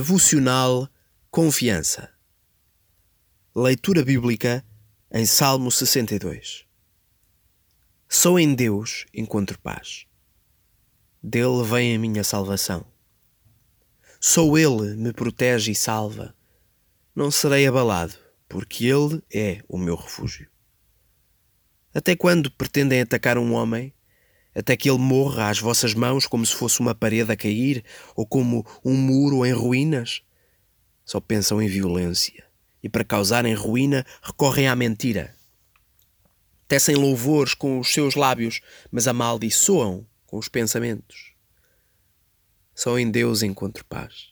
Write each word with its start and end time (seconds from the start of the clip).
Devocional 0.00 0.88
Confiança. 1.30 2.10
Leitura 3.54 4.02
bíblica 4.02 4.64
em 5.12 5.26
Salmo 5.26 5.70
62. 5.70 6.64
Só 8.08 8.38
em 8.38 8.54
Deus 8.54 9.04
encontro 9.12 9.60
paz. 9.60 10.06
Dele 11.22 11.62
vem 11.64 11.94
a 11.94 11.98
minha 11.98 12.24
salvação. 12.24 12.86
Só 14.18 14.56
Ele 14.56 14.96
me 14.96 15.12
protege 15.12 15.72
e 15.72 15.74
salva. 15.74 16.34
Não 17.14 17.30
serei 17.30 17.66
abalado, 17.66 18.14
porque 18.48 18.86
Ele 18.86 19.22
é 19.30 19.62
o 19.68 19.76
meu 19.76 19.96
refúgio. 19.96 20.48
Até 21.92 22.16
quando 22.16 22.50
pretendem 22.50 23.02
atacar 23.02 23.36
um 23.36 23.52
homem? 23.52 23.92
Até 24.54 24.76
que 24.76 24.90
ele 24.90 24.98
morra 24.98 25.48
às 25.48 25.58
vossas 25.58 25.94
mãos 25.94 26.26
como 26.26 26.44
se 26.44 26.54
fosse 26.54 26.80
uma 26.80 26.94
parede 26.94 27.30
a 27.30 27.36
cair 27.36 27.84
ou 28.16 28.26
como 28.26 28.66
um 28.84 28.94
muro 28.94 29.46
em 29.46 29.52
ruínas? 29.52 30.22
Só 31.04 31.20
pensam 31.20 31.60
em 31.60 31.68
violência 31.68 32.44
e, 32.82 32.88
para 32.88 33.04
causarem 33.04 33.54
ruína, 33.54 34.04
recorrem 34.22 34.68
à 34.68 34.76
mentira. 34.76 35.34
Tecem 36.66 36.94
louvores 36.94 37.52
com 37.54 37.80
os 37.80 37.92
seus 37.92 38.14
lábios, 38.14 38.60
mas 38.90 39.08
amaldiçoam 39.08 40.06
com 40.24 40.38
os 40.38 40.48
pensamentos. 40.48 41.32
Só 42.74 42.98
em 42.98 43.10
Deus 43.10 43.42
encontro 43.42 43.84
paz. 43.84 44.30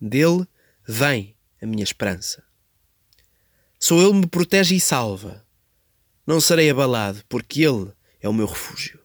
Dele 0.00 0.46
vem 0.86 1.34
a 1.60 1.66
minha 1.66 1.82
esperança. 1.82 2.44
Só 3.78 4.00
Ele 4.00 4.20
me 4.20 4.26
protege 4.26 4.76
e 4.76 4.80
salva. 4.80 5.44
Não 6.26 6.40
serei 6.40 6.70
abalado, 6.70 7.22
porque 7.28 7.62
Ele 7.62 7.92
é 8.20 8.28
o 8.28 8.32
meu 8.32 8.46
refúgio. 8.46 9.00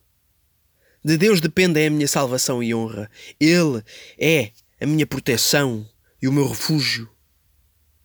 De 1.03 1.17
Deus 1.17 1.41
depende 1.41 1.83
a 1.83 1.89
minha 1.89 2.07
salvação 2.07 2.61
e 2.61 2.75
honra. 2.75 3.09
Ele 3.39 3.83
é 4.19 4.51
a 4.79 4.85
minha 4.85 5.07
proteção 5.07 5.87
e 6.21 6.27
o 6.27 6.31
meu 6.31 6.47
refúgio. 6.47 7.09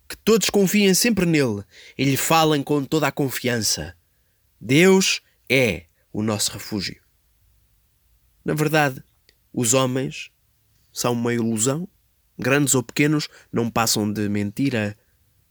Que 0.09 0.17
todos 0.17 0.49
confiem 0.49 0.95
sempre 0.95 1.27
nele 1.27 1.63
e 1.99 2.05
lhe 2.05 2.17
falem 2.17 2.63
com 2.63 2.85
toda 2.85 3.07
a 3.07 3.13
confiança. 3.13 3.95
Deus 4.61 5.21
é 5.51 5.87
o 6.13 6.23
nosso 6.23 6.53
refúgio. 6.53 7.01
Na 8.45 8.55
verdade, 8.55 9.03
os 9.53 9.75
homens 9.75 10.31
são 10.93 11.13
uma 11.13 11.35
ilusão. 11.35 11.89
Grandes 12.39 12.75
ou 12.75 12.83
pequenos 12.83 13.29
não 13.53 13.71
passam 13.71 14.11
de 14.11 14.29
mentira. 14.29 14.97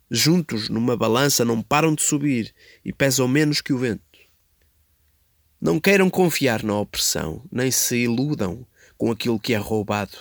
Juntos 0.09 0.69
numa 0.69 0.95
balança 0.95 1.43
não 1.43 1.61
param 1.61 1.93
de 1.93 2.01
subir 2.01 2.53
e 2.83 2.93
pesam 2.93 3.27
menos 3.27 3.61
que 3.61 3.73
o 3.73 3.77
vento. 3.77 4.14
Não 5.65 5.79
queiram 5.79 6.11
confiar 6.11 6.61
na 6.61 6.77
opressão, 6.77 7.43
nem 7.51 7.71
se 7.71 7.95
iludam 8.03 8.67
com 8.99 9.09
aquilo 9.09 9.39
que 9.39 9.51
é 9.51 9.57
roubado. 9.57 10.15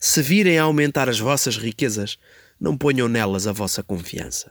Se 0.00 0.22
virem 0.22 0.58
a 0.58 0.62
aumentar 0.62 1.10
as 1.10 1.18
vossas 1.18 1.58
riquezas, 1.58 2.18
não 2.58 2.74
ponham 2.74 3.06
nelas 3.06 3.46
a 3.46 3.52
vossa 3.52 3.82
confiança. 3.82 4.50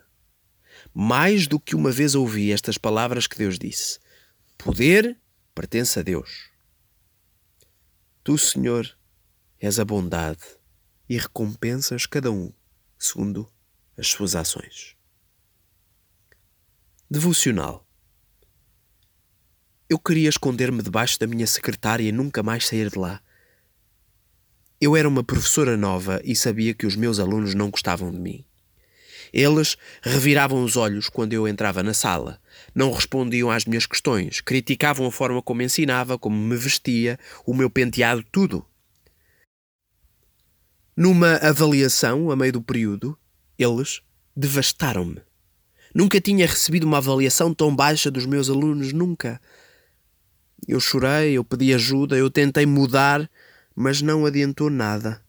Mais 0.93 1.47
do 1.47 1.59
que 1.59 1.75
uma 1.75 1.89
vez 1.91 2.13
ouvi 2.13 2.51
estas 2.51 2.77
palavras 2.77 3.25
que 3.25 3.35
Deus 3.35 3.57
disse: 3.57 3.97
Poder 4.59 5.17
pertence 5.55 5.97
a 5.97 6.03
Deus. 6.03 6.51
Tu, 8.23 8.37
Senhor, 8.37 8.95
és 9.59 9.79
a 9.79 9.83
bondade 9.83 10.45
e 11.09 11.17
recompensas 11.17 12.05
cada 12.05 12.29
um 12.29 12.53
segundo 12.95 13.51
as 13.97 14.05
suas 14.05 14.35
ações. 14.35 14.95
Devocional 17.09 17.84
eu 19.89 19.99
queria 19.99 20.29
esconder-me 20.29 20.81
debaixo 20.81 21.19
da 21.19 21.27
minha 21.27 21.45
secretária 21.45 22.07
e 22.07 22.11
nunca 22.11 22.41
mais 22.41 22.67
sair 22.67 22.89
de 22.89 22.97
lá. 22.97 23.21
Eu 24.81 24.95
era 24.95 25.07
uma 25.07 25.23
professora 25.23 25.77
nova 25.77 26.19
e 26.23 26.35
sabia 26.35 26.73
que 26.73 26.85
os 26.85 26.95
meus 26.95 27.19
alunos 27.19 27.53
não 27.53 27.69
gostavam 27.69 28.11
de 28.11 28.19
mim. 28.19 28.43
Eles 29.31 29.77
reviravam 30.01 30.63
os 30.63 30.75
olhos 30.75 31.09
quando 31.09 31.33
eu 31.33 31.47
entrava 31.47 31.83
na 31.83 31.93
sala, 31.93 32.39
não 32.73 32.91
respondiam 32.91 33.51
às 33.51 33.65
minhas 33.65 33.85
questões, 33.85 34.41
criticavam 34.41 35.05
a 35.07 35.11
forma 35.11 35.41
como 35.41 35.61
ensinava, 35.61 36.17
como 36.17 36.37
me 36.37 36.55
vestia, 36.55 37.19
o 37.45 37.53
meu 37.53 37.69
penteado, 37.69 38.23
tudo. 38.31 38.65
Numa 40.95 41.35
avaliação, 41.35 42.31
a 42.31 42.35
meio 42.35 42.53
do 42.53 42.61
período, 42.61 43.17
eles 43.59 44.01
devastaram-me. 44.35 45.21
Nunca 45.93 46.19
tinha 46.21 46.47
recebido 46.47 46.85
uma 46.85 46.97
avaliação 46.97 47.53
tão 47.53 47.75
baixa 47.75 48.09
dos 48.09 48.25
meus 48.25 48.49
alunos, 48.49 48.93
nunca. 48.93 49.41
Eu 50.67 50.79
chorei, 50.79 51.33
eu 51.33 51.43
pedi 51.43 51.73
ajuda, 51.73 52.15
eu 52.15 52.29
tentei 52.29 52.65
mudar, 52.65 53.29
mas 53.75 54.01
não 54.01 54.25
adiantou 54.25 54.69
nada. 54.69 55.23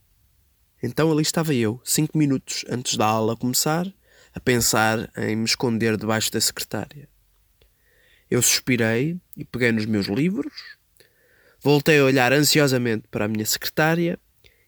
Então 0.82 1.10
ali 1.10 1.22
estava 1.22 1.52
eu, 1.52 1.80
cinco 1.84 2.16
minutos 2.16 2.64
antes 2.68 2.96
da 2.96 3.06
aula 3.06 3.36
começar, 3.36 3.86
a 4.34 4.40
pensar 4.40 5.10
em 5.16 5.36
me 5.36 5.44
esconder 5.44 5.96
debaixo 5.96 6.30
da 6.30 6.40
secretária. 6.40 7.08
Eu 8.30 8.40
suspirei 8.40 9.18
e 9.36 9.44
peguei 9.44 9.72
nos 9.72 9.86
meus 9.86 10.06
livros, 10.06 10.52
voltei 11.60 11.98
a 11.98 12.04
olhar 12.04 12.32
ansiosamente 12.32 13.08
para 13.08 13.24
a 13.24 13.28
minha 13.28 13.46
secretária 13.46 14.18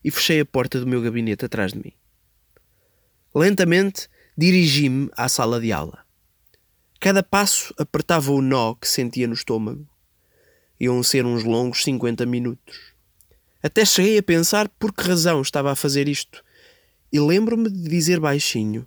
e 0.03 0.11
fechei 0.11 0.41
a 0.41 0.47
porta 0.47 0.81
do 0.81 0.87
meu 0.87 1.03
gabinete 1.03 1.45
atrás 1.45 1.73
de 1.73 1.79
mim. 1.79 1.93
Lentamente 3.35 4.09
dirigi-me 4.37 5.11
à 5.17 5.29
sala 5.29 5.61
de 5.61 5.73
aula. 5.73 6.05
Cada 7.01 7.23
passo 7.23 7.75
apertava 7.79 8.33
o 8.33 8.43
nó 8.43 8.75
que 8.75 8.89
sentia 8.89 9.27
no 9.27 9.35
estômago 9.35 9.89
iam 10.81 11.03
ser 11.03 11.27
uns 11.27 11.45
longos 11.45 11.83
50 11.83 12.25
minutos. 12.27 12.95
Até 13.63 13.85
cheguei 13.85 14.19
a 14.19 14.23
pensar 14.23 14.69
por 14.69 14.93
que 14.93 15.03
razão 15.03 15.43
estava 15.43 15.73
a 15.73 15.77
fazer 15.77 16.09
isto. 16.09 16.45
E 17.13 17.19
lembro-me 17.19 17.71
de 17.71 17.89
dizer 17.89 18.21
baixinho: 18.21 18.87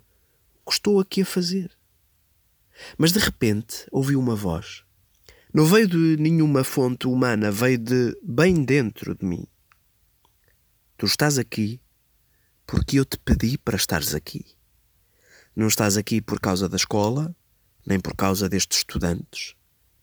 O 0.64 0.70
que 0.70 0.76
estou 0.76 1.00
aqui 1.00 1.22
a 1.22 1.26
fazer? 1.26 1.70
Mas 2.96 3.12
de 3.12 3.18
repente 3.18 3.86
ouvi 3.90 4.16
uma 4.16 4.34
voz. 4.34 4.82
Não 5.52 5.66
veio 5.66 5.86
de 5.86 6.16
nenhuma 6.18 6.64
fonte 6.64 7.06
humana, 7.06 7.50
veio 7.50 7.76
de 7.76 8.16
bem 8.22 8.64
dentro 8.64 9.14
de 9.14 9.24
mim. 9.24 9.46
Tu 10.96 11.04
estás 11.04 11.36
aqui 11.36 11.78
porque 12.66 12.98
eu 12.98 13.04
te 13.04 13.18
pedi 13.18 13.58
para 13.58 13.76
estares 13.76 14.14
aqui. 14.14 14.46
Não 15.54 15.66
estás 15.66 15.98
aqui 15.98 16.22
por 16.22 16.40
causa 16.40 16.66
da 16.66 16.76
escola, 16.76 17.36
nem 17.84 18.00
por 18.00 18.16
causa 18.16 18.48
destes 18.48 18.78
estudantes. 18.78 19.54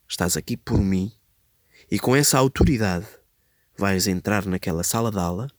Estás 0.08 0.38
aqui 0.38 0.56
por 0.56 0.78
mim 0.78 1.12
e 1.92 1.98
com 1.98 2.16
essa 2.16 2.38
autoridade 2.38 3.08
vais 3.78 4.08
entrar 4.08 4.46
naquela 4.46 4.84
sala 4.84 5.10
de 5.10 5.18
aula 5.18 5.50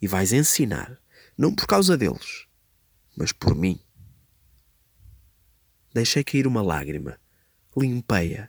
e 0.00 0.06
vais 0.06 0.32
ensinar, 0.32 0.98
não 1.36 1.54
por 1.54 1.66
causa 1.66 1.96
deles, 1.96 2.46
mas 3.16 3.32
por 3.32 3.54
mim. 3.54 3.78
Deixei 5.92 6.24
cair 6.24 6.46
uma 6.46 6.62
lágrima, 6.62 7.18
limpei-a, 7.76 8.48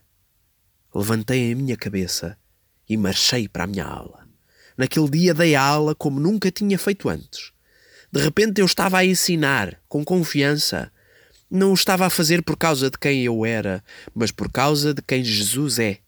levantei 0.94 1.52
a 1.52 1.56
minha 1.56 1.76
cabeça 1.76 2.38
e 2.88 2.96
marchei 2.96 3.48
para 3.48 3.66
a 3.66 3.68
minha 3.68 3.86
aula. 3.86 4.28
Naquele 4.78 5.10
dia 5.10 5.34
dei 5.34 5.56
a 5.56 5.62
aula 5.62 5.96
como 5.96 6.20
nunca 6.20 6.52
tinha 6.52 6.78
feito 6.78 7.10
antes. 7.10 7.52
De 8.12 8.22
repente 8.22 8.62
eu 8.62 8.66
estava 8.66 8.98
a 9.00 9.06
ensinar 9.06 9.82
com 9.88 10.04
confiança. 10.04 10.92
Não 11.50 11.72
o 11.72 11.74
estava 11.74 12.06
a 12.06 12.10
fazer 12.10 12.42
por 12.44 12.58
causa 12.58 12.90
de 12.90 12.98
quem 12.98 13.24
eu 13.24 13.46
era, 13.46 13.84
mas 14.14 14.32
por 14.32 14.52
causa 14.52 14.94
de 14.94 15.02
quem 15.02 15.24
Jesus 15.24 15.80
é. 15.80 16.00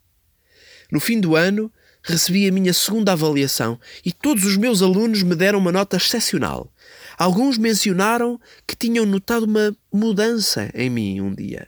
No 0.92 1.00
fim 1.00 1.20
do 1.20 1.36
ano, 1.36 1.72
recebi 2.02 2.48
a 2.48 2.52
minha 2.52 2.74
segunda 2.74 3.12
avaliação 3.12 3.80
e 4.06 4.12
todos 4.12 4.46
os 4.46 4.56
meus 4.56 4.82
alunos 4.82 5.24
me 5.24 5.36
deram 5.36 5.60
uma 5.60 5.72
nota 5.72 5.98
excepcional. 5.98 6.72
Alguns 7.18 7.58
mencionaram 7.58 8.40
que 8.66 8.76
tinham 8.76 9.06
notado 9.06 9.44
uma 9.44 9.76
mudança 9.92 10.72
em 10.74 10.90
mim 10.90 11.20
um 11.20 11.34
dia 11.34 11.68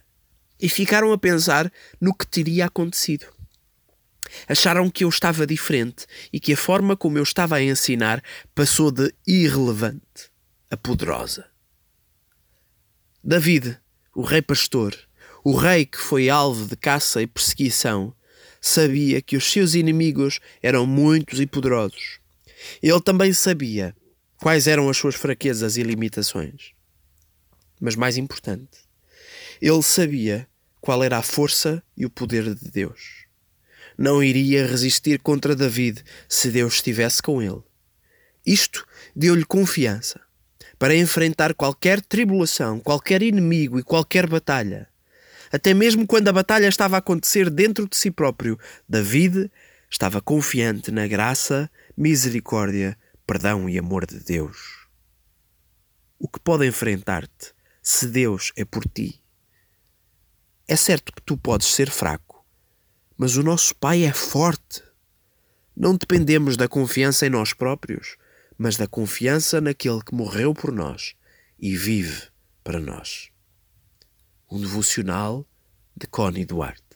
e 0.59 0.67
ficaram 0.69 1.11
a 1.11 1.17
pensar 1.17 1.71
no 1.99 2.13
que 2.13 2.27
teria 2.27 2.65
acontecido. 2.65 3.25
Acharam 4.47 4.89
que 4.89 5.03
eu 5.03 5.09
estava 5.09 5.47
diferente 5.47 6.05
e 6.31 6.39
que 6.39 6.53
a 6.53 6.57
forma 6.57 6.95
como 6.95 7.17
eu 7.17 7.23
estava 7.23 7.55
a 7.55 7.63
ensinar 7.63 8.23
passou 8.53 8.91
de 8.91 9.13
irrelevante 9.25 10.29
a 10.69 10.77
poderosa. 10.77 11.45
David, 13.23 13.79
o 14.15 14.21
rei 14.21 14.41
pastor, 14.41 14.95
o 15.43 15.55
rei 15.55 15.85
que 15.85 15.97
foi 15.97 16.29
alvo 16.29 16.67
de 16.67 16.75
caça 16.75 17.21
e 17.21 17.27
perseguição, 17.27 18.13
sabia 18.61 19.21
que 19.21 19.37
os 19.37 19.51
seus 19.51 19.73
inimigos 19.73 20.39
eram 20.61 20.85
muitos 20.85 21.39
e 21.39 21.45
poderosos. 21.45 22.19
Ele 22.81 23.01
também 23.01 23.33
sabia 23.33 23.95
quais 24.37 24.67
eram 24.67 24.89
as 24.89 24.97
suas 24.97 25.15
fraquezas 25.15 25.77
e 25.77 25.83
limitações. 25.83 26.71
Mas 27.79 27.95
mais 27.95 28.17
importante, 28.17 28.79
ele 29.61 29.81
sabia 29.81 30.47
qual 30.81 31.03
era 31.03 31.17
a 31.17 31.23
força 31.23 31.81
e 31.95 32.05
o 32.05 32.09
poder 32.09 32.53
de 32.55 32.69
Deus. 32.69 33.25
Não 33.97 34.23
iria 34.23 34.65
resistir 34.65 35.19
contra 35.19 35.55
David 35.55 36.03
se 36.27 36.49
Deus 36.49 36.75
estivesse 36.75 37.21
com 37.21 37.41
ele. 37.41 37.61
Isto 38.45 38.85
deu-lhe 39.15 39.45
confiança 39.45 40.21
para 40.77 40.95
enfrentar 40.95 41.53
qualquer 41.53 42.01
tribulação, 42.01 42.79
qualquer 42.79 43.21
inimigo 43.21 43.77
e 43.77 43.83
qualquer 43.83 44.25
batalha 44.25 44.88
até 45.51 45.73
mesmo 45.73 46.05
quando 46.05 46.27
a 46.27 46.33
batalha 46.33 46.67
estava 46.67 46.95
a 46.95 46.99
acontecer 46.99 47.49
dentro 47.49 47.87
de 47.87 47.95
si 47.95 48.11
próprio. 48.11 48.59
David 48.87 49.51
estava 49.89 50.21
confiante 50.21 50.91
na 50.91 51.07
graça, 51.07 51.69
misericórdia, 51.97 52.97
perdão 53.25 53.69
e 53.69 53.77
amor 53.77 54.05
de 54.05 54.19
Deus. 54.19 54.79
o 56.19 56.27
que 56.27 56.39
pode 56.39 56.67
enfrentar-te 56.67 57.53
se 57.81 58.07
Deus 58.07 58.51
é 58.57 58.65
por 58.65 58.83
ti. 58.85 59.23
É 60.67 60.75
certo 60.75 61.13
que 61.13 61.21
tu 61.21 61.37
podes 61.37 61.67
ser 61.67 61.89
fraco, 61.89 62.45
mas 63.17 63.37
o 63.37 63.43
nosso 63.43 63.73
Pai 63.75 64.03
é 64.03 64.11
forte. 64.13 64.83
Não 65.75 65.95
dependemos 65.95 66.57
da 66.57 66.67
confiança 66.67 67.25
em 67.25 67.29
nós 67.29 67.53
próprios, 67.53 68.17
mas 68.57 68.75
da 68.75 68.85
confiança 68.85 69.61
naquele 69.61 70.03
que 70.03 70.13
morreu 70.13 70.53
por 70.53 70.73
nós 70.73 71.15
e 71.57 71.75
vive 71.77 72.27
para 72.63 72.79
nós. 72.79 73.31
Um 74.51 74.59
devocional 74.59 75.45
de 75.95 76.07
Connie 76.07 76.43
Duarte. 76.43 76.88